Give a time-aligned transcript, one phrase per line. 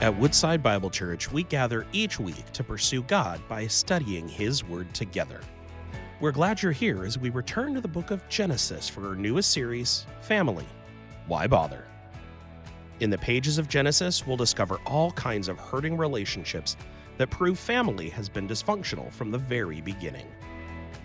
[0.00, 4.94] At Woodside Bible Church, we gather each week to pursue God by studying His Word
[4.94, 5.40] together.
[6.20, 9.50] We're glad you're here as we return to the book of Genesis for our newest
[9.50, 10.66] series, Family
[11.26, 11.84] Why Bother?
[13.00, 16.76] In the pages of Genesis, we'll discover all kinds of hurting relationships
[17.16, 20.28] that prove family has been dysfunctional from the very beginning.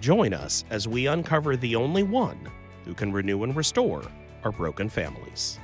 [0.01, 2.47] Join us as we uncover the only one
[2.85, 4.03] who can renew and restore
[4.43, 5.57] our broken families.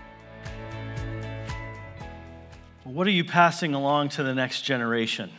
[2.90, 5.30] What are you passing along to the next generation?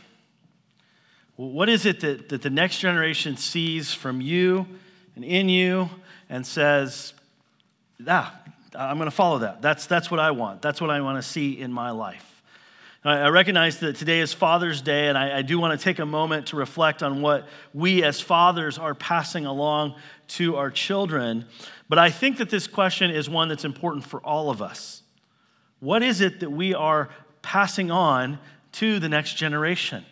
[1.35, 4.69] What is it that, that the next generation sees from you
[5.17, 5.91] and in you
[6.29, 7.13] and says,
[8.07, 8.41] ah,
[8.73, 9.61] I'm going to follow that.
[9.63, 10.63] That's, that's what I want.
[10.63, 12.41] That's what I want to see in my life.
[13.03, 16.07] I recognize that today is Father's Day, and I, I do want to take a
[16.07, 19.97] moment to reflect on what we as fathers are passing along
[20.29, 21.47] to our children.
[21.89, 25.03] But I think that this question is one that's important for all of us.
[25.81, 27.09] What is it that we are
[27.43, 28.39] passing on
[28.73, 30.05] to the next generation?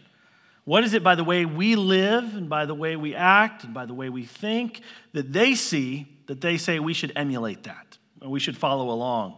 [0.65, 3.73] What is it by the way we live and by the way we act and
[3.73, 4.83] by the way we think
[5.15, 9.37] that they see that they say we should emulate that or we should follow along?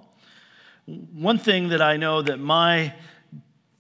[0.86, 2.94] One thing that I know that my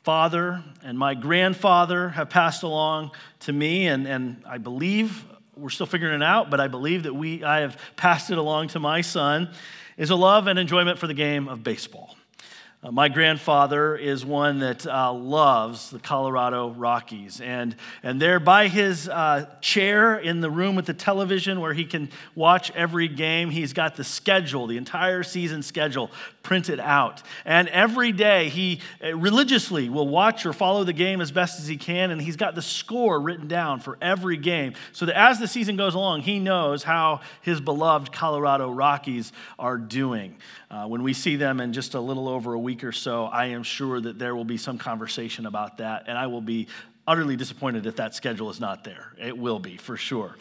[0.04, 5.24] father and my grandfather have passed along to me, and, and I believe
[5.56, 8.68] we're still figuring it out, but I believe that we, I have passed it along
[8.68, 9.50] to my son,
[9.96, 12.16] is a love and enjoyment for the game of baseball.
[12.82, 17.42] Uh, my grandfather is one that uh, loves the Colorado Rockies.
[17.42, 21.84] And, and there by his uh, chair in the room with the television where he
[21.84, 26.10] can watch every game, he's got the schedule, the entire season schedule
[26.42, 27.22] printed out.
[27.44, 31.66] And every day he uh, religiously will watch or follow the game as best as
[31.66, 32.10] he can.
[32.10, 35.76] And he's got the score written down for every game so that as the season
[35.76, 40.38] goes along, he knows how his beloved Colorado Rockies are doing.
[40.70, 43.46] Uh, when we see them in just a little over a week or so, I
[43.46, 46.68] am sure that there will be some conversation about that, and I will be
[47.06, 49.12] utterly disappointed if that schedule is not there.
[49.18, 50.36] It will be, for sure.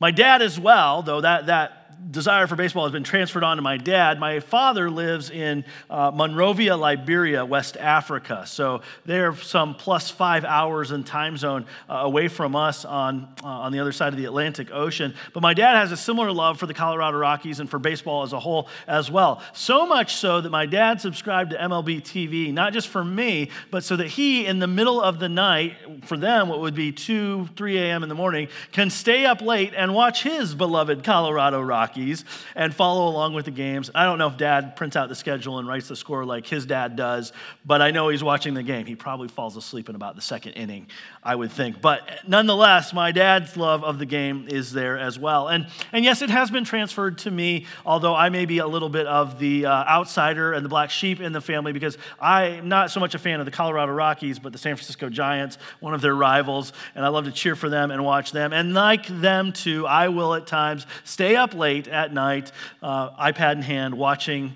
[0.00, 3.62] My dad, as well, though that, that desire for baseball has been transferred on to
[3.62, 4.18] my dad.
[4.18, 8.44] My father lives in uh, Monrovia, Liberia, West Africa.
[8.46, 13.46] So they're some plus five hours in time zone uh, away from us on, uh,
[13.46, 15.14] on the other side of the Atlantic Ocean.
[15.34, 18.32] But my dad has a similar love for the Colorado Rockies and for baseball as
[18.32, 19.42] a whole as well.
[19.52, 23.84] So much so that my dad subscribed to MLB TV, not just for me, but
[23.84, 27.48] so that he, in the middle of the night, for them, what would be 2,
[27.56, 28.02] 3 a.m.
[28.02, 32.24] in the morning, can stay up late and watch his beloved Colorado Rockies Rockies
[32.56, 33.88] and follow along with the games.
[33.94, 36.66] I don't know if dad prints out the schedule and writes the score like his
[36.66, 37.32] dad does,
[37.64, 38.84] but I know he's watching the game.
[38.84, 40.88] He probably falls asleep in about the second inning,
[41.22, 41.80] I would think.
[41.80, 45.46] But nonetheless, my dad's love of the game is there as well.
[45.46, 48.88] And, and yes, it has been transferred to me, although I may be a little
[48.88, 52.90] bit of the uh, outsider and the black sheep in the family because I'm not
[52.90, 56.00] so much a fan of the Colorado Rockies, but the San Francisco Giants, one of
[56.00, 58.52] their rivals, and I love to cheer for them and watch them.
[58.52, 62.50] And like them too, I will at times stay up late late at night,
[62.82, 64.54] uh, iPad in hand, watching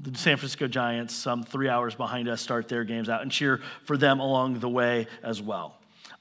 [0.00, 3.60] the San Francisco Giants, some three hours behind us, start their games out and cheer
[3.82, 5.76] for them along the way as well.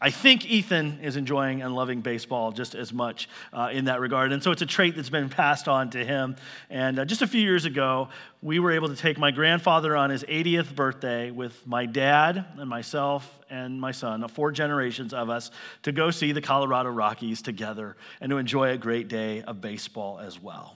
[0.05, 4.33] I think Ethan is enjoying and loving baseball just as much uh, in that regard.
[4.33, 6.35] And so it's a trait that's been passed on to him.
[6.69, 8.09] And uh, just a few years ago,
[8.41, 12.69] we were able to take my grandfather on his 80th birthday with my dad and
[12.69, 15.51] myself and my son, four generations of us,
[15.83, 20.19] to go see the Colorado Rockies together and to enjoy a great day of baseball
[20.19, 20.75] as well.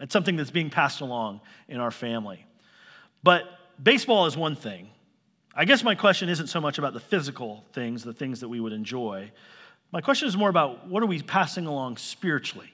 [0.00, 2.46] It's something that's being passed along in our family.
[3.22, 3.44] But
[3.82, 4.88] baseball is one thing.
[5.56, 8.58] I guess my question isn't so much about the physical things, the things that we
[8.58, 9.30] would enjoy.
[9.92, 12.70] My question is more about what are we passing along spiritually?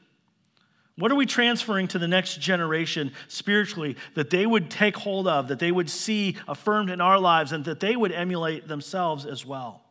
[0.96, 5.48] What are we transferring to the next generation spiritually that they would take hold of,
[5.48, 9.44] that they would see affirmed in our lives, and that they would emulate themselves as
[9.44, 9.82] well?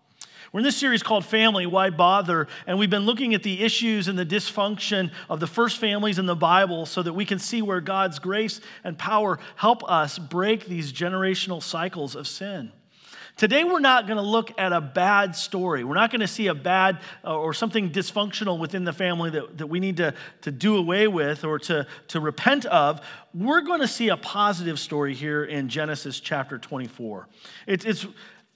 [0.52, 2.48] We're in this series called Family, Why Bother?
[2.66, 6.26] And we've been looking at the issues and the dysfunction of the first families in
[6.26, 10.66] the Bible so that we can see where God's grace and power help us break
[10.66, 12.72] these generational cycles of sin.
[13.40, 15.86] Today, we're not going to look at a bad story.
[15.86, 19.60] We're not going to see a bad uh, or something dysfunctional within the family that,
[19.60, 23.00] that we need to, to do away with or to, to repent of.
[23.34, 27.30] We're going to see a positive story here in Genesis chapter 24.
[27.66, 28.06] It's, it's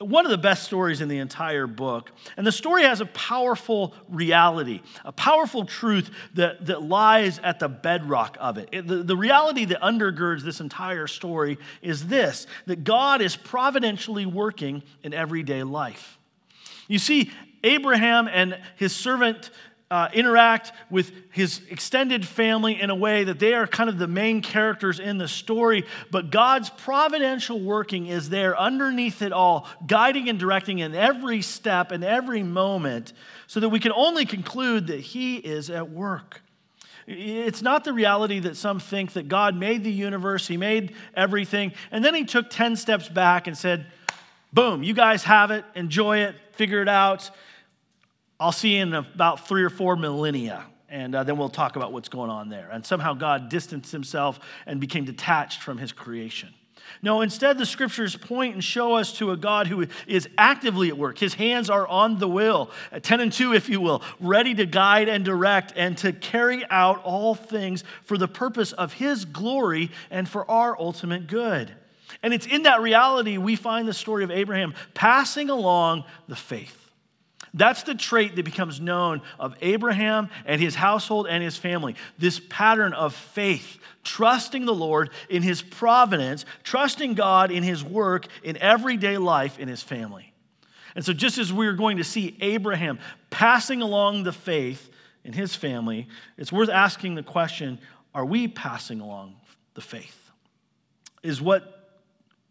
[0.04, 2.12] one of the best stories in the entire book.
[2.38, 7.70] And the story has a powerful reality, a powerful truth that, that lies at the
[7.70, 8.70] bedrock of it.
[8.72, 14.26] it the, the reality that undergirds this entire story is this that God is providentially
[14.26, 16.18] working in everyday life.
[16.88, 17.32] You see,
[17.64, 19.50] Abraham and his servant
[19.94, 24.08] uh, interact with his extended family in a way that they are kind of the
[24.08, 30.30] main characters in the story, but God's providential working is there underneath it all, guiding
[30.30, 33.14] and directing in every step and every moment,
[33.46, 36.42] so that we can only conclude that he is at work.
[37.06, 41.74] It's not the reality that some think that God made the universe, He made everything,
[41.92, 43.86] and then He took 10 steps back and said,
[44.54, 47.30] Boom, you guys have it, enjoy it, figure it out.
[48.40, 51.92] I'll see you in about three or four millennia, and uh, then we'll talk about
[51.92, 52.70] what's going on there.
[52.72, 56.54] And somehow God distanced himself and became detached from his creation.
[57.02, 60.98] No, instead, the scriptures point and show us to a God who is actively at
[60.98, 61.18] work.
[61.18, 62.72] His hands are on the wheel,
[63.02, 67.04] 10 and 2, if you will, ready to guide and direct and to carry out
[67.04, 71.72] all things for the purpose of His glory and for our ultimate good.
[72.22, 76.83] And it's in that reality we find the story of Abraham passing along the faith.
[77.54, 81.96] That's the trait that becomes known of Abraham and his household and his family.
[82.18, 88.28] This pattern of faith, trusting the Lord in his providence, trusting God in his work
[88.44, 90.34] in everyday life in his family.
[90.96, 94.90] And so, just as we're going to see Abraham passing along the faith
[95.24, 96.08] in his family,
[96.38, 97.80] it's worth asking the question
[98.16, 99.36] are we passing along
[99.74, 100.32] the faith?
[101.24, 101.83] Is what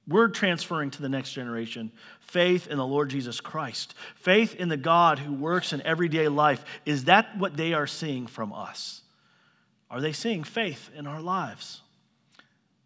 [0.07, 4.77] we're transferring to the next generation faith in the Lord Jesus Christ, faith in the
[4.77, 6.65] God who works in everyday life.
[6.87, 9.03] Is that what they are seeing from us?
[9.91, 11.83] Are they seeing faith in our lives?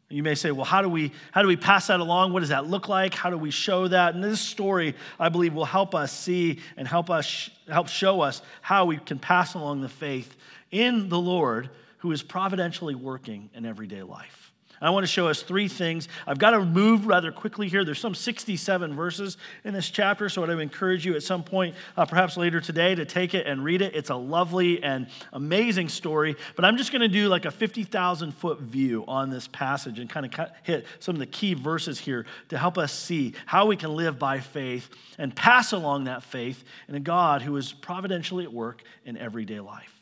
[0.08, 2.32] You may say, well, how do we how do we pass that along?
[2.32, 3.14] What does that look like?
[3.14, 4.14] How do we show that?
[4.14, 8.42] And this story, I believe, will help us see and help us help show us
[8.60, 10.36] how we can pass along the faith
[10.70, 14.45] in the Lord who is providentially working in everyday life.
[14.80, 16.08] I want to show us three things.
[16.26, 17.84] I've got to move rather quickly here.
[17.84, 21.74] There's some 67 verses in this chapter, so I would encourage you at some point,
[21.96, 23.94] uh, perhaps later today, to take it and read it.
[23.94, 28.32] It's a lovely and amazing story, but I'm just going to do like a 50,000
[28.32, 32.26] foot view on this passage and kind of hit some of the key verses here
[32.48, 36.64] to help us see how we can live by faith and pass along that faith
[36.88, 39.95] in a God who is providentially at work in everyday life.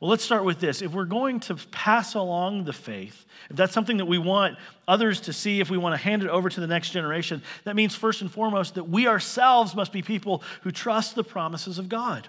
[0.00, 0.80] Well, let's start with this.
[0.80, 4.56] If we're going to pass along the faith, if that's something that we want
[4.86, 7.74] others to see, if we want to hand it over to the next generation, that
[7.74, 11.88] means first and foremost that we ourselves must be people who trust the promises of
[11.88, 12.28] God.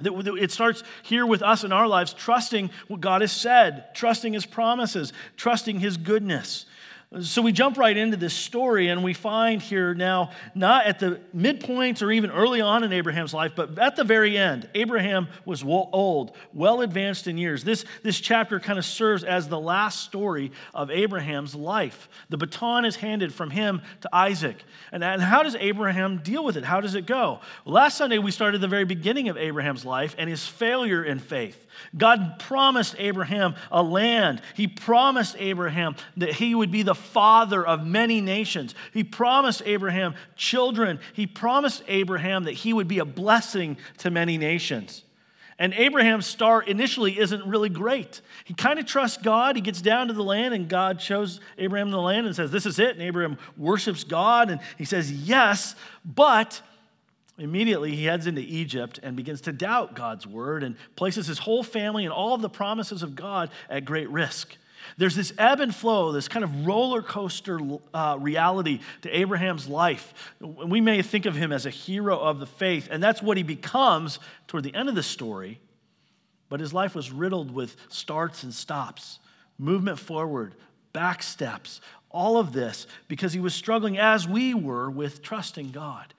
[0.00, 4.46] It starts here with us in our lives, trusting what God has said, trusting His
[4.46, 6.66] promises, trusting His goodness.
[7.22, 11.20] So we jump right into this story, and we find here now, not at the
[11.32, 15.62] midpoint or even early on in Abraham's life, but at the very end, Abraham was
[15.62, 17.62] old, well advanced in years.
[17.62, 22.08] This, this chapter kind of serves as the last story of Abraham's life.
[22.30, 24.64] The baton is handed from him to Isaac.
[24.90, 26.64] And, and how does Abraham deal with it?
[26.64, 27.40] How does it go?
[27.64, 31.20] Well, last Sunday, we started the very beginning of Abraham's life and his failure in
[31.20, 31.64] faith.
[31.96, 34.42] God promised Abraham a land.
[34.54, 38.74] He promised Abraham that he would be the father of many nations.
[38.92, 40.98] He promised Abraham children.
[41.12, 45.04] He promised Abraham that he would be a blessing to many nations.
[45.58, 48.20] And Abraham's start initially isn't really great.
[48.44, 49.54] He kind of trusts God.
[49.54, 52.66] He gets down to the land, and God shows Abraham the land and says, This
[52.66, 52.96] is it.
[52.96, 56.60] And Abraham worships God, and he says, Yes, but
[57.36, 61.64] Immediately, he heads into Egypt and begins to doubt God's word and places his whole
[61.64, 64.56] family and all of the promises of God at great risk.
[64.96, 67.60] There's this ebb and flow, this kind of roller coaster
[67.92, 70.14] uh, reality to Abraham's life.
[70.40, 73.42] We may think of him as a hero of the faith, and that's what he
[73.42, 75.60] becomes toward the end of the story.
[76.48, 79.18] But his life was riddled with starts and stops,
[79.58, 80.54] movement forward,
[80.92, 86.14] back steps, all of this because he was struggling, as we were, with trusting God.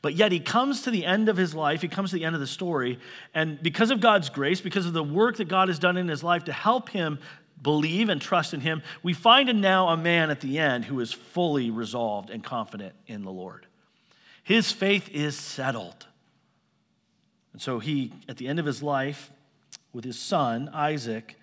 [0.00, 2.36] But yet he comes to the end of his life, he comes to the end
[2.36, 3.00] of the story,
[3.34, 6.22] and because of God's grace, because of the work that God has done in his
[6.22, 7.18] life to help him
[7.62, 11.00] believe and trust in him, we find in now a man at the end who
[11.00, 13.66] is fully resolved and confident in the Lord.
[14.42, 16.06] His faith is settled.
[17.52, 19.30] And so he, at the end of his life,
[19.92, 21.36] with his son, Isaac,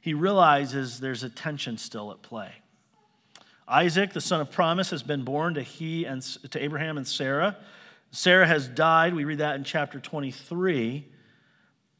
[0.00, 2.52] he realizes there's a tension still at play.
[3.66, 7.56] Isaac, the son of promise, has been born to he and to Abraham and Sarah.
[8.10, 9.14] Sarah has died.
[9.14, 11.06] We read that in chapter 23.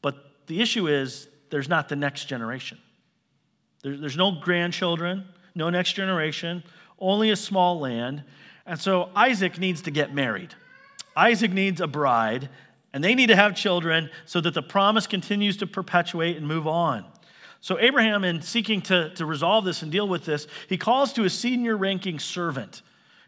[0.01, 0.15] But
[0.47, 2.79] the issue is there's not the next generation.
[3.81, 6.63] There's no grandchildren, no next generation,
[6.99, 8.23] only a small land.
[8.65, 10.53] And so Isaac needs to get married.
[11.15, 12.49] Isaac needs a bride,
[12.93, 16.67] and they need to have children so that the promise continues to perpetuate and move
[16.67, 17.05] on.
[17.61, 21.25] So, Abraham, in seeking to, to resolve this and deal with this, he calls to
[21.25, 22.81] a senior ranking servant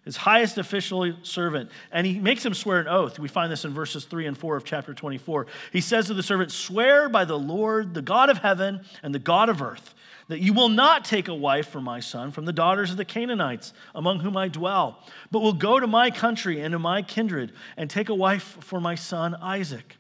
[0.03, 3.19] his highest official servant, and he makes him swear an oath.
[3.19, 5.45] We find this in verses 3 and 4 of chapter 24.
[5.71, 9.19] He says to the servant, Swear by the Lord, the God of heaven and the
[9.19, 9.93] God of earth,
[10.27, 13.05] that you will not take a wife for my son from the daughters of the
[13.05, 17.51] Canaanites among whom I dwell, but will go to my country and to my kindred
[17.77, 19.97] and take a wife for my son Isaac.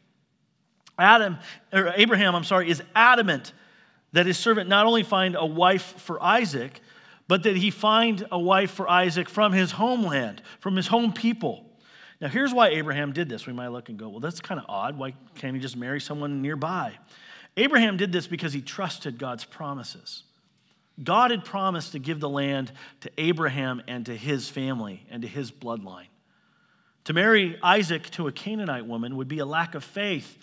[0.97, 1.37] Adam,
[1.71, 3.53] or Abraham, I'm sorry, is adamant
[4.13, 6.81] that his servant not only find a wife for Isaac,
[7.31, 11.63] but that he find a wife for Isaac from his homeland, from his home people.
[12.19, 13.47] Now, here's why Abraham did this.
[13.47, 14.97] We might look and go, well, that's kind of odd.
[14.97, 16.91] Why can't he just marry someone nearby?
[17.55, 20.23] Abraham did this because he trusted God's promises.
[21.01, 25.27] God had promised to give the land to Abraham and to his family and to
[25.29, 26.09] his bloodline.
[27.05, 30.37] To marry Isaac to a Canaanite woman would be a lack of faith.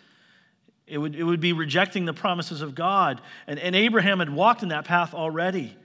[0.87, 3.21] It would, it would be rejecting the promises of God.
[3.47, 5.77] And, and Abraham had walked in that path already.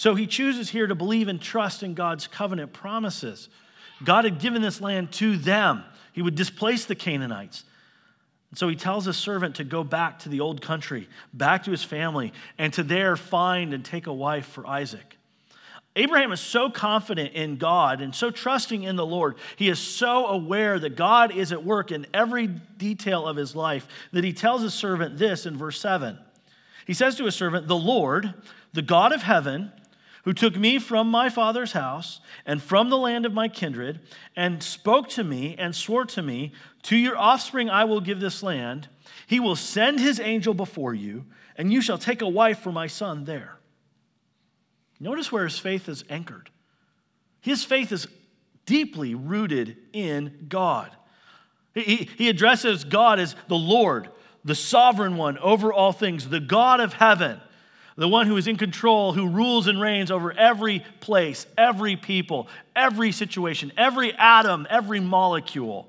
[0.00, 3.50] So he chooses here to believe and trust in God's covenant promises.
[4.02, 7.64] God had given this land to them, he would displace the Canaanites.
[8.48, 11.70] And so he tells his servant to go back to the old country, back to
[11.70, 15.18] his family, and to there find and take a wife for Isaac.
[15.94, 19.34] Abraham is so confident in God and so trusting in the Lord.
[19.56, 23.86] He is so aware that God is at work in every detail of his life
[24.14, 26.18] that he tells his servant this in verse 7.
[26.86, 28.32] He says to his servant, The Lord,
[28.72, 29.72] the God of heaven,
[30.24, 34.00] who took me from my father's house and from the land of my kindred,
[34.36, 36.52] and spoke to me and swore to me,
[36.84, 38.88] To your offspring I will give this land.
[39.26, 42.86] He will send his angel before you, and you shall take a wife for my
[42.86, 43.58] son there.
[44.98, 46.50] Notice where his faith is anchored.
[47.40, 48.06] His faith is
[48.66, 50.94] deeply rooted in God.
[51.74, 54.10] He, he addresses God as the Lord,
[54.44, 57.40] the sovereign one over all things, the God of heaven
[58.00, 62.48] the one who is in control, who rules and reigns over every place, every people,
[62.74, 65.86] every situation, every atom, every molecule.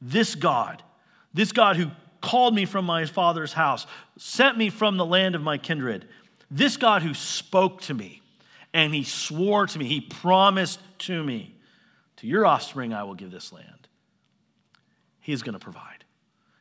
[0.00, 0.84] This God,
[1.34, 5.42] this God who called me from my father's house, sent me from the land of
[5.42, 6.06] my kindred,
[6.48, 8.22] this God who spoke to me
[8.72, 11.56] and he swore to me, he promised to me,
[12.18, 13.88] to your offspring I will give this land.
[15.18, 16.01] He is going to provide.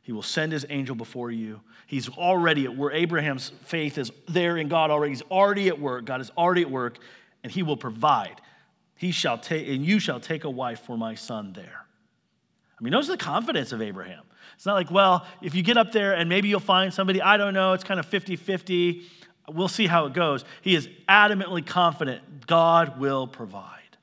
[0.01, 1.62] He will send his angel before you.
[1.86, 2.93] He's already at work.
[2.93, 5.12] Abraham's faith is there in God already.
[5.12, 6.05] He's already at work.
[6.05, 6.98] God is already at work,
[7.43, 8.41] and he will provide.
[8.96, 11.86] He shall take, and you shall take a wife for my son there.
[12.79, 14.24] I mean, notice the confidence of Abraham.
[14.55, 17.38] It's not like, well, if you get up there and maybe you'll find somebody, I
[17.38, 19.03] don't know, it's kind of 50 50.
[19.50, 20.46] We'll see how it goes.
[20.62, 23.98] He is adamantly confident God will provide.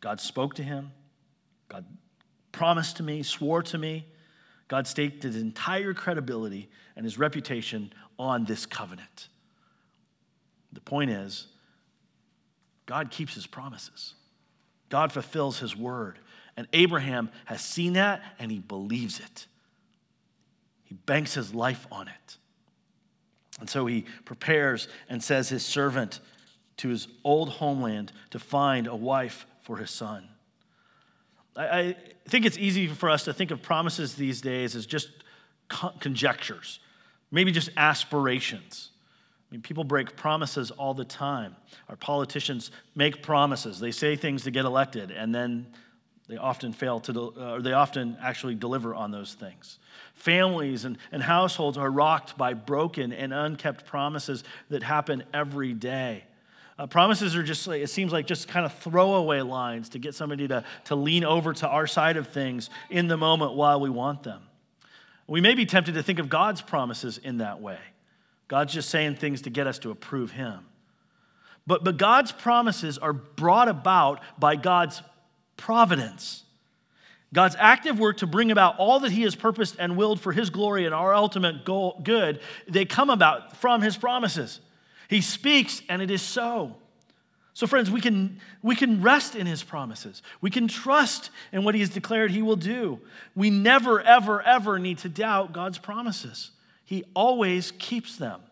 [0.00, 0.92] God spoke to him,
[2.56, 4.06] promised to me, swore to me.
[4.66, 9.28] God staked his entire credibility and his reputation on this covenant.
[10.72, 11.48] The point is,
[12.86, 14.14] God keeps his promises,
[14.88, 16.18] God fulfills his word.
[16.58, 19.46] And Abraham has seen that and he believes it.
[20.84, 22.38] He banks his life on it.
[23.60, 26.20] And so he prepares and says his servant
[26.78, 30.26] to his old homeland to find a wife for his son.
[31.56, 31.96] I,
[32.28, 35.10] think it's easy for us to think of promises these days as just
[36.00, 36.80] conjectures,
[37.30, 38.90] maybe just aspirations.
[39.48, 41.54] I mean, people break promises all the time.
[41.88, 43.78] Our politicians make promises.
[43.78, 45.66] They say things to get elected, and then
[46.28, 49.78] they often fail to, or they often actually deliver on those things.
[50.14, 56.24] Families and, and households are rocked by broken and unkept promises that happen every day.
[56.78, 60.46] Uh, promises are just, it seems like just kind of throwaway lines to get somebody
[60.46, 64.22] to, to lean over to our side of things in the moment while we want
[64.22, 64.42] them.
[65.26, 67.78] We may be tempted to think of God's promises in that way.
[68.48, 70.60] God's just saying things to get us to approve Him.
[71.66, 75.02] But, but God's promises are brought about by God's
[75.56, 76.44] providence.
[77.32, 80.50] God's active work to bring about all that He has purposed and willed for His
[80.50, 84.60] glory and our ultimate goal, good, they come about from His promises.
[85.08, 86.76] He speaks, and it is so.
[87.54, 90.20] So, friends, we can, we can rest in his promises.
[90.42, 93.00] We can trust in what he has declared he will do.
[93.34, 96.50] We never, ever, ever need to doubt God's promises.
[96.84, 98.42] He always keeps them.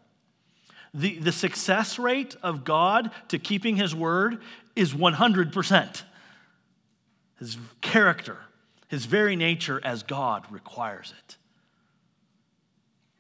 [0.95, 4.41] The, the success rate of God to keeping his word
[4.75, 6.03] is 100%.
[7.41, 8.39] His character,
[8.89, 11.37] his very nature as God requires it.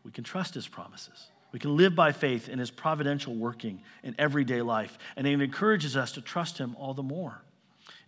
[0.02, 1.26] We can trust his promises.
[1.54, 5.96] We can live by faith in his providential working in everyday life, and it encourages
[5.96, 7.40] us to trust him all the more.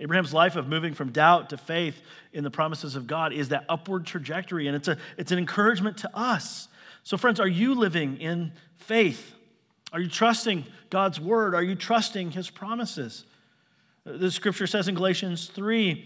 [0.00, 3.64] Abraham's life of moving from doubt to faith in the promises of God is that
[3.68, 6.66] upward trajectory, and it's, a, it's an encouragement to us.
[7.04, 9.36] So, friends, are you living in faith?
[9.92, 11.54] Are you trusting God's word?
[11.54, 13.26] Are you trusting his promises?
[14.02, 16.04] The scripture says in Galatians 3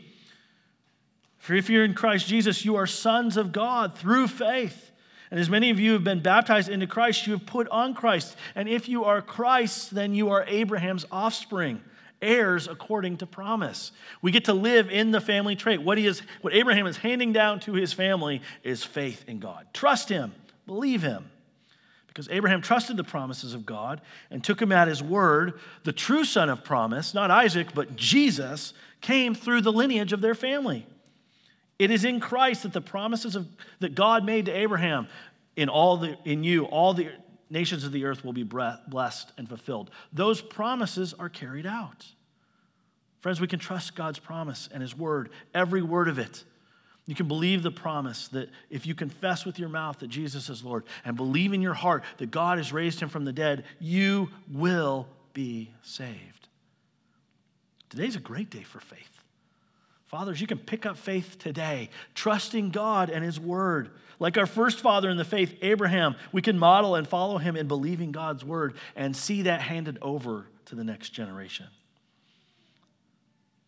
[1.38, 4.89] For if you're in Christ Jesus, you are sons of God through faith.
[5.30, 8.36] And as many of you have been baptized into Christ, you have put on Christ.
[8.54, 11.80] And if you are Christ, then you are Abraham's offspring,
[12.20, 13.92] heirs according to promise.
[14.22, 15.82] We get to live in the family trait.
[15.82, 19.66] What, he is, what Abraham is handing down to his family is faith in God.
[19.72, 20.32] Trust him,
[20.66, 21.30] believe him.
[22.08, 24.00] Because Abraham trusted the promises of God
[24.32, 28.74] and took him at his word, the true son of promise, not Isaac, but Jesus,
[29.00, 30.86] came through the lineage of their family.
[31.80, 35.08] It is in Christ that the promises of, that God made to Abraham,
[35.56, 37.08] in, all the, in you, all the
[37.48, 39.90] nations of the earth will be blessed and fulfilled.
[40.12, 42.06] Those promises are carried out.
[43.20, 46.44] Friends, we can trust God's promise and His word, every word of it.
[47.06, 50.62] You can believe the promise that if you confess with your mouth that Jesus is
[50.62, 54.28] Lord and believe in your heart that God has raised him from the dead, you
[54.52, 56.48] will be saved.
[57.88, 59.20] Today's a great day for faith.
[60.10, 63.90] Fathers, you can pick up faith today, trusting God and His Word.
[64.18, 67.68] Like our first father in the faith, Abraham, we can model and follow him in
[67.68, 71.66] believing God's Word and see that handed over to the next generation.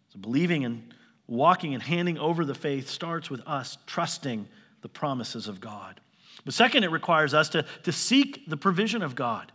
[0.09, 0.93] So, believing and
[1.29, 4.49] walking and handing over the faith starts with us trusting
[4.81, 6.01] the promises of God.
[6.45, 9.53] But second, it requires us to, to seek the provision of God.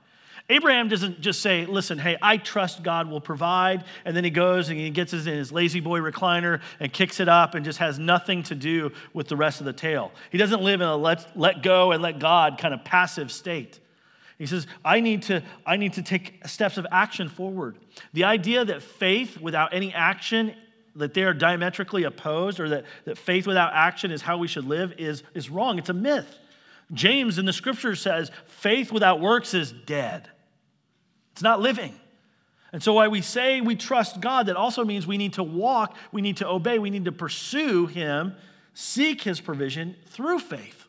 [0.50, 3.84] Abraham doesn't just say, listen, hey, I trust God will provide.
[4.06, 7.54] And then he goes and he gets in his La-Z-Boy recliner and kicks it up
[7.54, 10.14] and just has nothing to do with the rest of the tale.
[10.32, 13.82] He doesn't live in a let, let go and let God kind of passive state.
[14.38, 17.78] He says, I need, to, I need to take steps of action forward.
[18.14, 20.56] The idea that faith without any action,
[20.96, 24.66] that they are diametrically opposed, or that, that faith without action is how we should
[24.66, 25.78] live, is, is wrong.
[25.78, 26.38] It's a myth.
[26.94, 30.30] James in the scripture says, faith without works is dead.
[31.38, 31.94] It's not living.
[32.74, 35.96] And so, why we say we trust God, that also means we need to walk,
[36.12, 38.34] we need to obey, we need to pursue Him,
[38.74, 40.88] seek His provision through faith.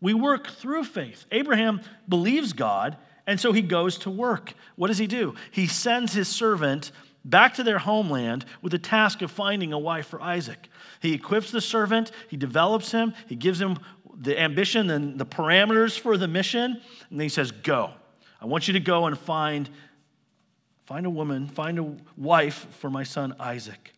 [0.00, 1.26] We work through faith.
[1.32, 4.54] Abraham believes God, and so he goes to work.
[4.76, 5.34] What does he do?
[5.50, 6.92] He sends his servant
[7.24, 10.68] back to their homeland with the task of finding a wife for Isaac.
[11.00, 13.80] He equips the servant, he develops him, he gives him
[14.16, 16.80] the ambition and the parameters for the mission,
[17.10, 17.94] and he says, Go.
[18.40, 19.68] I want you to go and find
[20.88, 23.92] Find a woman, find a wife for my son Isaac.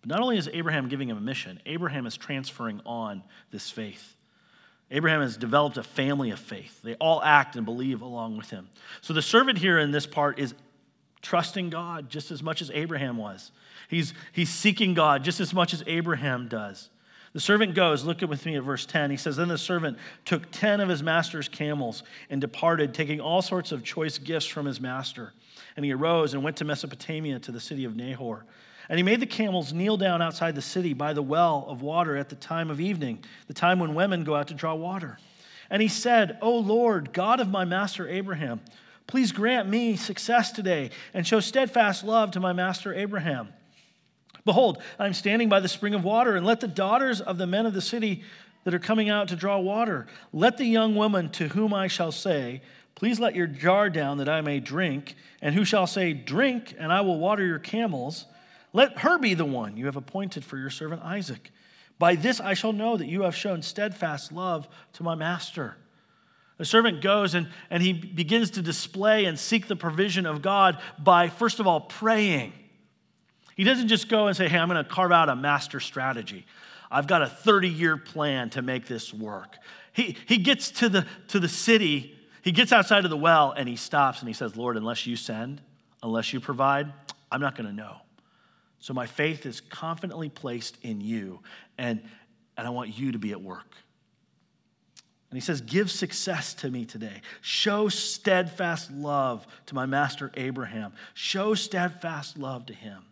[0.00, 3.22] But not only is Abraham giving him a mission, Abraham is transferring on
[3.52, 4.16] this faith.
[4.90, 6.82] Abraham has developed a family of faith.
[6.82, 8.68] They all act and believe along with him.
[9.00, 10.54] So the servant here in this part is
[11.22, 13.52] trusting God just as much as Abraham was.
[13.86, 16.90] He's, he's seeking God just as much as Abraham does.
[17.32, 19.10] The servant goes, look with me at verse 10.
[19.10, 23.40] He says, Then the servant took 10 of his master's camels and departed, taking all
[23.40, 25.32] sorts of choice gifts from his master.
[25.76, 28.44] And he arose and went to Mesopotamia to the city of Nahor.
[28.88, 32.16] And he made the camels kneel down outside the city by the well of water
[32.16, 35.16] at the time of evening, the time when women go out to draw water.
[35.70, 38.60] And he said, O Lord, God of my master Abraham,
[39.06, 43.50] please grant me success today and show steadfast love to my master Abraham.
[44.44, 47.66] Behold, I'm standing by the spring of water, and let the daughters of the men
[47.66, 48.22] of the city
[48.64, 52.12] that are coming out to draw water, let the young woman to whom I shall
[52.12, 52.62] say,
[52.94, 56.92] Please let your jar down that I may drink, and who shall say, Drink, and
[56.92, 58.26] I will water your camels,
[58.72, 61.50] let her be the one you have appointed for your servant Isaac.
[61.98, 65.76] By this I shall know that you have shown steadfast love to my master.
[66.58, 70.78] The servant goes and, and he begins to display and seek the provision of God
[70.98, 72.52] by, first of all, praying.
[73.60, 76.46] He doesn't just go and say, hey, I'm going to carve out a master strategy.
[76.90, 79.54] I've got a 30 year plan to make this work.
[79.92, 83.68] He, he gets to the, to the city, he gets outside of the well, and
[83.68, 85.60] he stops and he says, Lord, unless you send,
[86.02, 86.90] unless you provide,
[87.30, 87.96] I'm not going to know.
[88.78, 91.40] So my faith is confidently placed in you,
[91.76, 92.00] and,
[92.56, 93.74] and I want you to be at work.
[95.28, 97.20] And he says, Give success to me today.
[97.42, 100.94] Show steadfast love to my master Abraham.
[101.12, 103.02] Show steadfast love to him.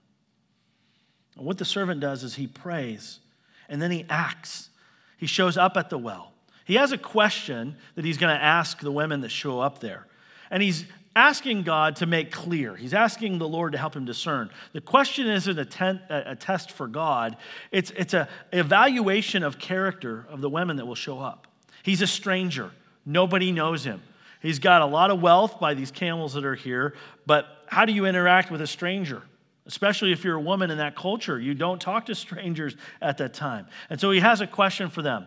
[1.38, 3.20] And what the servant does is he prays
[3.68, 4.68] and then he acts.
[5.16, 6.33] He shows up at the well.
[6.64, 10.07] He has a question that he's going to ask the women that show up there.
[10.51, 10.85] And he's
[11.16, 12.77] asking God to make clear.
[12.77, 14.51] He's asking the Lord to help him discern.
[14.72, 17.37] The question isn't a, ten, a test for God,
[17.72, 21.46] it's, it's an evaluation of character of the women that will show up.
[21.83, 22.70] He's a stranger,
[23.07, 24.03] nobody knows him.
[24.40, 26.94] He's got a lot of wealth by these camels that are here,
[27.27, 29.22] but how do you interact with a stranger?
[29.68, 31.38] Especially if you're a woman in that culture.
[31.38, 33.66] You don't talk to strangers at that time.
[33.90, 35.26] And so he has a question for them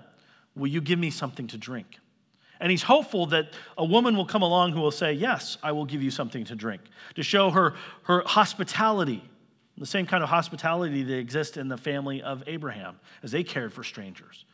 [0.56, 2.00] Will you give me something to drink?
[2.60, 5.86] And he's hopeful that a woman will come along who will say, Yes, I will
[5.86, 6.82] give you something to drink,
[7.16, 9.24] to show her, her hospitality,
[9.78, 13.72] the same kind of hospitality that exists in the family of Abraham as they cared
[13.72, 14.46] for strangers.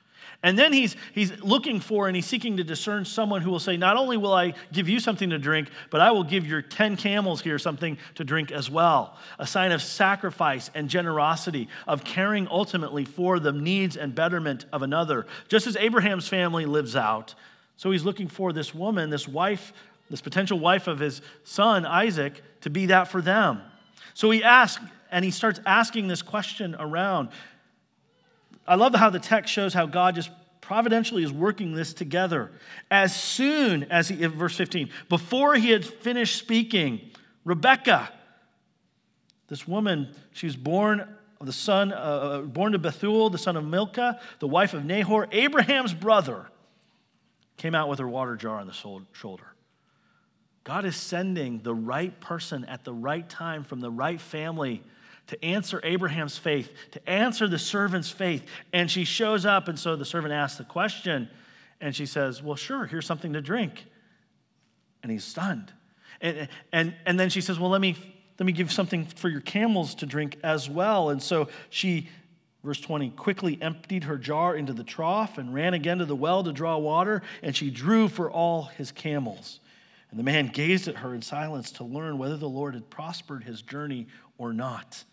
[0.43, 3.75] And then he's, he's looking for and he's seeking to discern someone who will say,
[3.75, 6.95] Not only will I give you something to drink, but I will give your 10
[6.97, 9.17] camels here something to drink as well.
[9.39, 14.83] A sign of sacrifice and generosity, of caring ultimately for the needs and betterment of
[14.83, 15.25] another.
[15.47, 17.33] Just as Abraham's family lives out,
[17.77, 19.71] so he's looking for this woman, this wife,
[20.09, 23.61] this potential wife of his son, Isaac, to be that for them.
[24.13, 27.29] So he asks, and he starts asking this question around
[28.67, 30.29] I love how the text shows how God just
[30.61, 32.51] providentially is working this together.
[32.91, 37.11] As soon as he, verse 15, before he had finished speaking,
[37.45, 38.11] Rebecca,
[39.47, 41.07] this woman, she was born
[41.41, 45.27] the son, uh, uh, born to Bethuel, the son of Milcah, the wife of Nahor,
[45.31, 46.47] Abraham's brother,
[47.57, 48.73] came out with her water jar on the
[49.13, 49.43] shoulder.
[50.63, 54.83] God is sending the right person at the right time from the right family
[55.27, 58.45] to answer Abraham's faith, to answer the servant's faith.
[58.73, 61.29] And she shows up, and so the servant asks the question,
[61.79, 63.85] and she says, Well, sure, here's something to drink.
[65.03, 65.71] And he's stunned.
[66.21, 67.95] And, and, and then she says, Well, let me,
[68.39, 71.09] let me give something for your camels to drink as well.
[71.09, 72.09] And so she,
[72.63, 76.43] verse 20, quickly emptied her jar into the trough and ran again to the well
[76.43, 79.59] to draw water, and she drew for all his camels.
[80.09, 83.43] And the man gazed at her in silence to learn whether the Lord had prospered
[83.43, 85.03] his journey or not.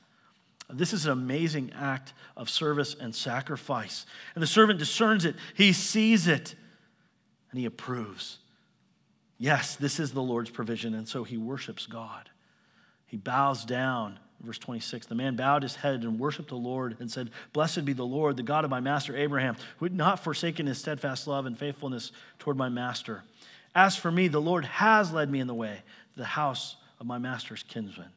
[0.71, 4.07] This is an amazing act of service and sacrifice.
[4.35, 6.55] And the servant discerns it, he sees it,
[7.51, 8.39] and he approves.
[9.39, 12.31] Yes, this is the Lord's provision, and so he worships God.
[13.07, 14.19] He bows down.
[14.41, 17.93] Verse 26 The man bowed his head and worshiped the Lord and said, Blessed be
[17.93, 21.47] the Lord, the God of my master Abraham, who had not forsaken his steadfast love
[21.47, 23.23] and faithfulness toward my master.
[23.75, 27.07] As for me, the Lord has led me in the way to the house of
[27.07, 28.11] my master's kinsman.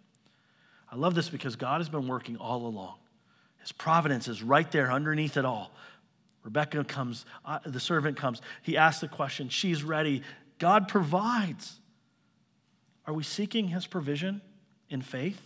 [0.92, 2.96] I love this because God has been working all along.
[3.60, 5.72] His providence is right there underneath it all.
[6.44, 8.42] Rebecca comes, uh, the servant comes.
[8.62, 9.50] He asks the question.
[9.50, 10.24] She's ready.
[10.60, 11.80] God provides.
[13.06, 14.42] Are we seeking his provision
[14.90, 15.42] in faith?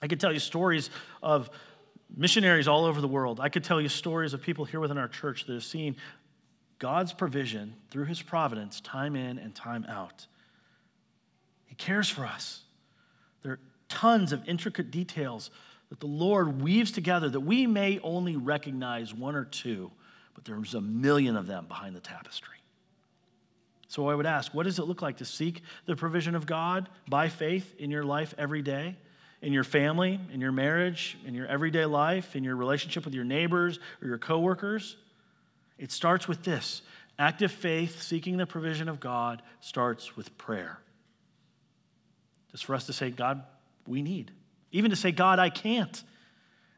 [0.00, 0.90] I could tell you stories
[1.22, 1.50] of
[2.16, 3.40] missionaries all over the world.
[3.40, 5.96] I could tell you stories of people here within our church that have seen
[6.78, 10.26] God's provision through his providence time in and time out.
[11.66, 12.62] He cares for us.
[13.42, 13.58] There
[13.90, 15.50] tons of intricate details
[15.90, 19.90] that the Lord weaves together that we may only recognize one or two,
[20.34, 22.54] but there's a million of them behind the tapestry.
[23.88, 26.88] So I would ask, what does it look like to seek the provision of God
[27.08, 28.96] by faith in your life every day?
[29.42, 33.24] In your family, in your marriage, in your everyday life, in your relationship with your
[33.24, 34.96] neighbors or your coworkers?
[35.76, 36.82] It starts with this
[37.18, 40.78] active faith, seeking the provision of God, starts with prayer.
[42.52, 43.42] Just for us to say, God,
[43.90, 44.30] we need.
[44.72, 46.02] Even to say, God, I can't.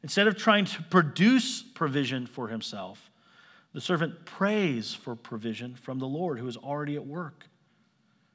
[0.03, 3.11] Instead of trying to produce provision for himself,
[3.73, 7.47] the servant prays for provision from the Lord who is already at work.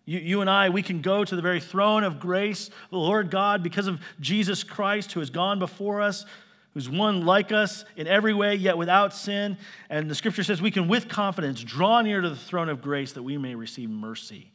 [0.06, 3.30] You, you, and I, we can go to the very throne of grace, the Lord
[3.30, 6.26] God, because of Jesus Christ who has gone before us,
[6.74, 9.58] who's one like us in every way, yet without sin.
[9.90, 13.12] And the scripture says we can, with confidence, draw near to the throne of grace
[13.14, 14.52] that we may receive mercy.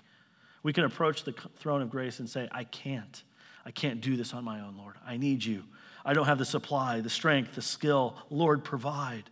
[0.62, 3.22] We can approach the throne of grace and say, I can't.
[3.64, 4.96] I can't do this on my own, Lord.
[5.06, 5.64] I need you.
[6.04, 8.16] I don't have the supply, the strength, the skill.
[8.30, 9.24] Lord, provide.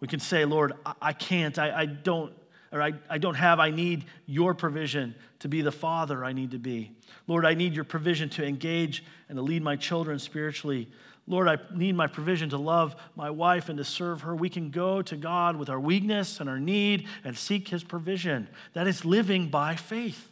[0.00, 2.32] We can say, Lord, I, can't, I, I don't,
[2.72, 6.50] or I, I don't have, I need your provision to be the father I need
[6.50, 6.92] to be.
[7.26, 10.88] Lord, I need your provision to engage and to lead my children spiritually.
[11.26, 14.34] Lord, I need my provision to love my wife and to serve her.
[14.34, 18.48] We can go to God with our weakness and our need and seek his provision.
[18.72, 20.28] That is living by faith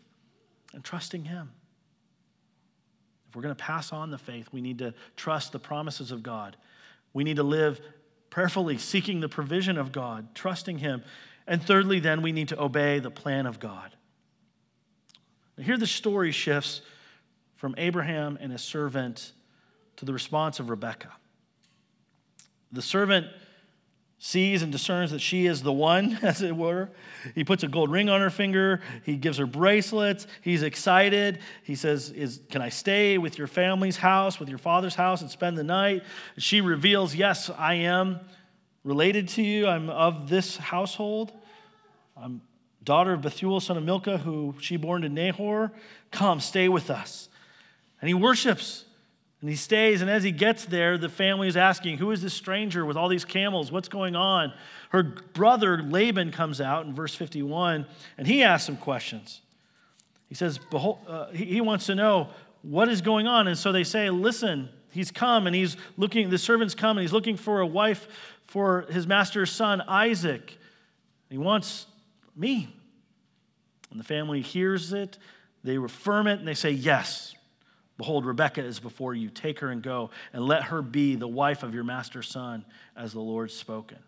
[0.74, 1.52] and trusting him.
[3.30, 6.20] If we're going to pass on the faith, we need to trust the promises of
[6.20, 6.56] God.
[7.12, 7.80] We need to live
[8.28, 11.04] prayerfully, seeking the provision of God, trusting Him.
[11.46, 13.94] And thirdly, then, we need to obey the plan of God.
[15.56, 16.80] Now, here the story shifts
[17.54, 19.30] from Abraham and his servant
[19.96, 21.12] to the response of Rebekah.
[22.72, 23.28] The servant
[24.22, 26.90] sees and discerns that she is the one, as it were.
[27.34, 28.82] He puts a gold ring on her finger.
[29.02, 30.26] He gives her bracelets.
[30.42, 31.40] He's excited.
[31.64, 35.30] He says, is, Can I stay with your family's house, with your father's house, and
[35.30, 36.04] spend the night?
[36.38, 38.20] She reveals, Yes, I am
[38.84, 39.66] related to you.
[39.66, 41.32] I'm of this household.
[42.16, 42.42] I'm
[42.84, 45.72] daughter of Bethuel, son of Milcah, who she born to Nahor.
[46.10, 47.28] Come, stay with us.
[48.00, 48.84] And he worships
[49.40, 52.34] And he stays, and as he gets there, the family is asking, Who is this
[52.34, 53.72] stranger with all these camels?
[53.72, 54.52] What's going on?
[54.90, 57.86] Her brother Laban comes out in verse 51,
[58.18, 59.40] and he asks some questions.
[60.28, 62.28] He says, Behold, uh, he, he wants to know
[62.62, 63.48] what is going on.
[63.48, 67.12] And so they say, Listen, he's come, and he's looking, the servant's come, and he's
[67.12, 68.08] looking for a wife
[68.46, 70.58] for his master's son, Isaac.
[71.30, 71.86] He wants
[72.36, 72.68] me.
[73.90, 75.18] And the family hears it,
[75.64, 77.34] they affirm it, and they say, Yes,
[78.00, 79.28] Behold, Rebekah is before you.
[79.28, 82.64] Take her and go, and let her be the wife of your master's son,
[82.96, 83.98] as the Lord spoken.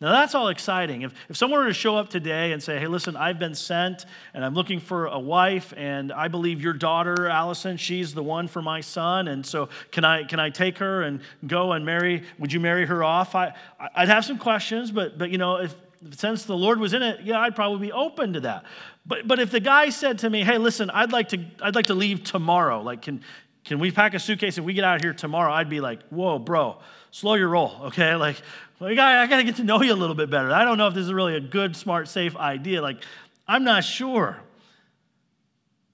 [0.00, 1.02] Now, that's all exciting.
[1.02, 4.06] If, if someone were to show up today and say, Hey, listen, I've been sent
[4.32, 8.48] and I'm looking for a wife, and I believe your daughter, Allison, she's the one
[8.48, 12.22] for my son, and so can I, can I take her and go and marry?
[12.38, 13.34] Would you marry her off?
[13.34, 13.52] I,
[13.94, 15.74] I'd have some questions, but, but you know, if,
[16.10, 18.64] since the Lord was in it, yeah, I'd probably be open to that.
[19.06, 21.86] But, but if the guy said to me, hey, listen, I'd like to, I'd like
[21.86, 23.22] to leave tomorrow, like, can,
[23.64, 25.52] can we pack a suitcase and we get out of here tomorrow?
[25.52, 26.78] I'd be like, whoa, bro,
[27.10, 28.14] slow your roll, okay?
[28.22, 28.36] Like,
[28.78, 30.52] well, I got to get to know you a little bit better.
[30.52, 32.82] I don't know if this is really a good, smart, safe idea.
[32.82, 32.98] Like,
[33.46, 34.38] I'm not sure.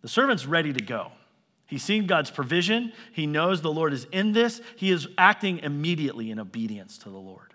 [0.00, 1.12] The servant's ready to go.
[1.66, 2.92] He's seen God's provision.
[3.12, 4.62] He knows the Lord is in this.
[4.76, 7.52] He is acting immediately in obedience to the Lord.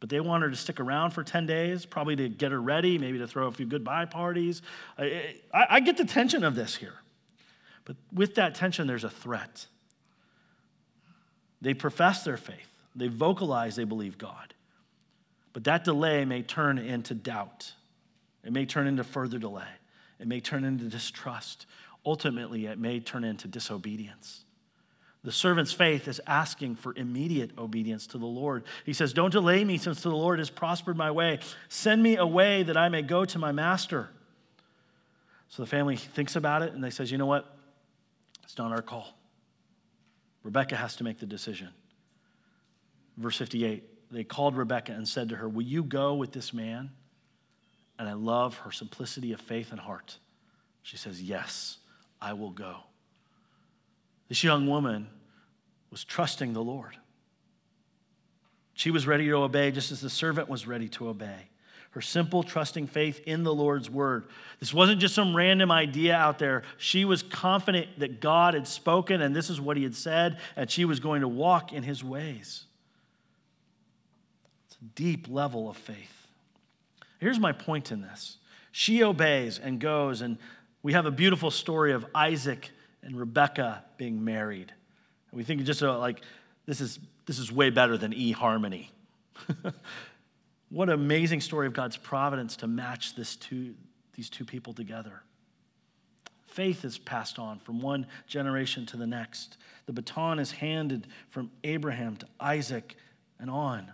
[0.00, 2.98] But they want her to stick around for 10 days, probably to get her ready,
[2.98, 4.62] maybe to throw a few goodbye parties.
[4.98, 6.94] I, I, I get the tension of this here.
[7.84, 9.66] But with that tension, there's a threat.
[11.60, 14.54] They profess their faith, they vocalize they believe God.
[15.52, 17.72] But that delay may turn into doubt,
[18.42, 19.68] it may turn into further delay,
[20.18, 21.66] it may turn into distrust.
[22.06, 24.44] Ultimately, it may turn into disobedience.
[25.22, 28.64] The servant's faith is asking for immediate obedience to the Lord.
[28.86, 31.40] He says, Don't delay me since the Lord has prospered my way.
[31.68, 34.08] Send me away that I may go to my master.
[35.48, 37.54] So the family thinks about it and they says, You know what?
[38.44, 39.14] It's not our call.
[40.42, 41.68] Rebecca has to make the decision.
[43.18, 46.90] Verse 58 they called Rebecca and said to her, Will you go with this man?
[47.98, 50.18] And I love her simplicity of faith and heart.
[50.82, 51.78] She says, Yes,
[52.20, 52.78] I will go.
[54.30, 55.08] This young woman
[55.90, 56.96] was trusting the Lord.
[58.74, 61.48] She was ready to obey just as the servant was ready to obey.
[61.90, 64.28] Her simple, trusting faith in the Lord's word.
[64.60, 66.62] This wasn't just some random idea out there.
[66.78, 70.70] She was confident that God had spoken and this is what he had said, and
[70.70, 72.66] she was going to walk in his ways.
[74.68, 76.28] It's a deep level of faith.
[77.18, 78.38] Here's my point in this
[78.70, 80.38] she obeys and goes, and
[80.84, 82.70] we have a beautiful story of Isaac
[83.02, 84.72] and Rebecca being married.
[85.30, 86.22] And we think just uh, like
[86.66, 88.88] this is this is way better than eHarmony.
[90.68, 93.74] what an amazing story of God's providence to match this two,
[94.14, 95.22] these two people together.
[96.46, 99.56] Faith is passed on from one generation to the next.
[99.86, 102.96] The baton is handed from Abraham to Isaac
[103.38, 103.92] and on.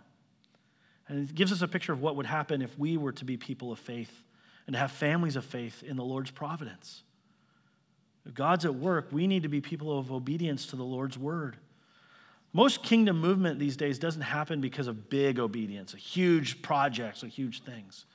[1.09, 3.37] And it gives us a picture of what would happen if we were to be
[3.37, 4.23] people of faith
[4.67, 7.03] and to have families of faith in the Lord's providence.
[8.27, 11.57] If God's at work, we need to be people of obedience to the Lord's word.
[12.53, 17.29] Most kingdom movement these days doesn't happen because of big obedience, a huge projects, or
[17.29, 18.07] huge things.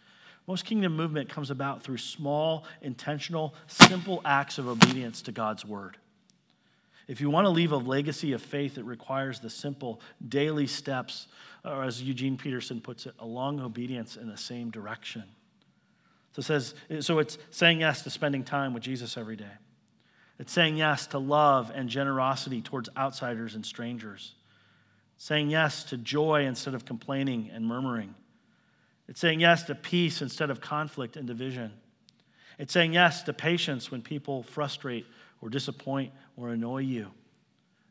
[0.47, 5.97] Most kingdom movement comes about through small, intentional, simple acts of obedience to God's word.
[7.07, 11.27] If you want to leave a legacy of faith, it requires the simple daily steps,
[11.63, 15.23] or as Eugene Peterson puts it, a long obedience in the same direction.
[16.33, 19.51] So it says, so it's saying yes to spending time with Jesus every day.
[20.41, 24.33] It's saying yes to love and generosity towards outsiders and strangers.
[25.17, 28.15] saying yes to joy instead of complaining and murmuring.
[29.07, 31.71] It's saying yes to peace instead of conflict and division.
[32.57, 35.05] It's saying yes to patience when people frustrate
[35.39, 37.11] or disappoint or annoy you.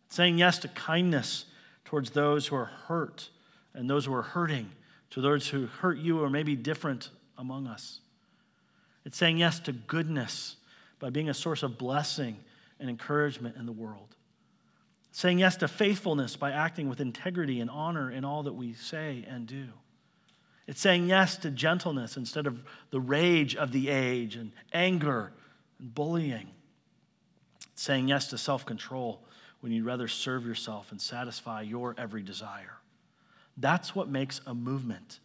[0.07, 1.45] It's saying yes to kindness
[1.85, 3.29] towards those who are hurt
[3.75, 4.69] and those who are hurting,
[5.11, 8.01] to those who hurt you or maybe different among us.
[9.05, 10.57] It's saying yes to goodness
[11.01, 12.37] by being a source of blessing
[12.79, 14.15] and encouragement in the world.
[15.13, 19.25] Saying yes to faithfulness by acting with integrity and honor in all that we say
[19.29, 19.67] and do.
[20.69, 25.33] It's saying yes to gentleness instead of the rage of the age and anger
[25.81, 26.49] and bullying.
[27.73, 29.21] It's saying yes to self control
[29.61, 32.79] when you'd rather serve yourself and satisfy your every desire.
[33.57, 35.19] That's what makes a movement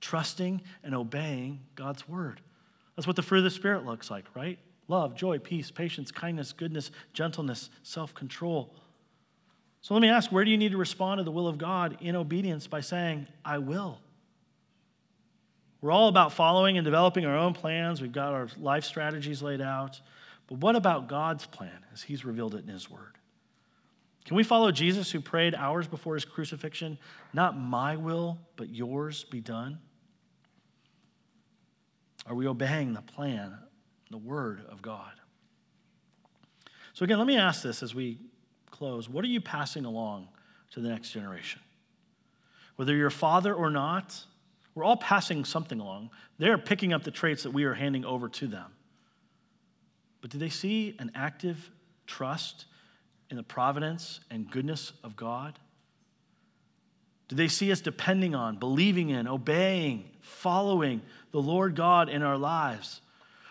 [0.00, 2.40] trusting and obeying God's word.
[2.96, 4.58] That's what the fruit of the Spirit looks like, right?
[4.90, 8.74] Love, joy, peace, patience, kindness, goodness, gentleness, self control.
[9.80, 11.96] So let me ask where do you need to respond to the will of God
[12.00, 13.98] in obedience by saying, I will?
[15.80, 18.02] We're all about following and developing our own plans.
[18.02, 19.98] We've got our life strategies laid out.
[20.46, 23.16] But what about God's plan as He's revealed it in His Word?
[24.26, 26.98] Can we follow Jesus who prayed hours before his crucifixion,
[27.32, 29.78] not my will, but yours be done?
[32.26, 33.56] Are we obeying the plan,
[34.10, 35.12] the word of God?
[36.92, 38.18] So, again, let me ask this as we
[38.70, 39.08] close.
[39.08, 40.28] What are you passing along
[40.72, 41.60] to the next generation?
[42.76, 44.18] Whether you're a father or not,
[44.74, 46.10] we're all passing something along.
[46.38, 48.72] They're picking up the traits that we are handing over to them.
[50.20, 51.70] But do they see an active
[52.06, 52.66] trust
[53.30, 55.58] in the providence and goodness of God?
[57.28, 62.36] Do they see us depending on, believing in, obeying, following the Lord God in our
[62.36, 63.00] lives?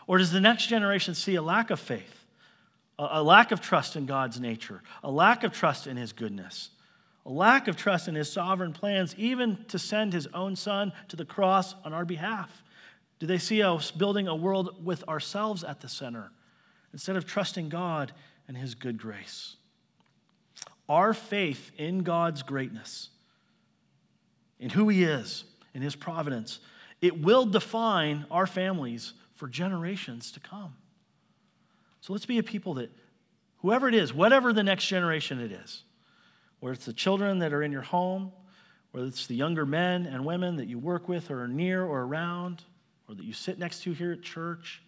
[0.10, 2.26] Or does the next generation see a lack of faith,
[2.98, 6.72] a lack of trust in God's nature, a lack of trust in His goodness,
[7.28, 11.16] a lack of trust in His sovereign plans, even to send His own Son to
[11.16, 12.64] the cross on our behalf?
[13.20, 16.32] Do they see us building a world with ourselves at the center
[16.92, 18.12] instead of trusting God
[18.48, 19.58] and His good grace?
[20.90, 23.10] Our faith in God's greatness,
[24.60, 25.44] in who He is,
[25.76, 26.62] in His providence,
[27.00, 30.76] it will define our families for generations to come.
[32.02, 32.92] So let's be a people that,
[33.60, 35.84] whoever it is, whatever the next generation it is,
[36.60, 38.34] whether it's the children that are in your home,
[38.92, 42.02] whether it's the younger men and women that you work with or are near or
[42.02, 42.64] around,
[43.08, 44.82] or that you sit next to here at church,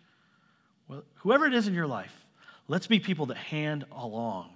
[0.89, 2.25] well, whoever it is in your life,
[2.67, 4.49] let's be people that hand along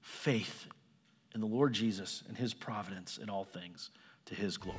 [0.00, 0.68] faith
[1.34, 3.90] in the Lord Jesus and his providence in all things
[4.26, 4.78] to his glory.